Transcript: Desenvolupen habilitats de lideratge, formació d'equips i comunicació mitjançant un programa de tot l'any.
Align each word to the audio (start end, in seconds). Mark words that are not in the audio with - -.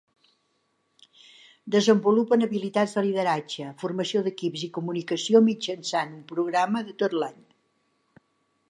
Desenvolupen 1.75 2.45
habilitats 2.47 2.95
de 2.99 3.03
lideratge, 3.09 3.69
formació 3.85 4.25
d'equips 4.29 4.65
i 4.69 4.71
comunicació 4.79 5.45
mitjançant 5.51 6.19
un 6.19 6.27
programa 6.35 6.87
de 6.91 6.99
tot 7.05 7.21
l'any. 7.23 7.39